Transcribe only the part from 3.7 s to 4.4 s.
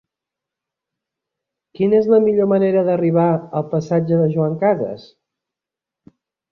passatge de